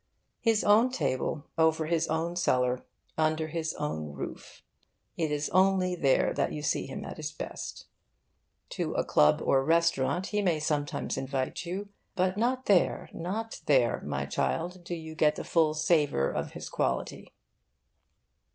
[0.39, 2.83] His own table, over his own cellar,
[3.19, 4.63] under his own roof
[5.15, 7.85] it is only there that you see him at his best.
[8.69, 14.01] To a club or restaurant he may sometimes invite you, but not there, not there,
[14.03, 17.31] my child, do you get the full savour of his quality.